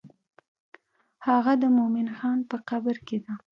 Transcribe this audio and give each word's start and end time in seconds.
هغه 1.27 1.53
د 1.61 1.63
مومن 1.77 2.07
خان 2.17 2.39
په 2.49 2.57
قبر 2.69 2.95
کې 3.07 3.17
ده. 3.25 3.33